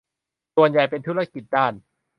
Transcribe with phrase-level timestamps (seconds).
[0.55, 1.73] ส่วนใหญ่เป็นธุรกิจด้าน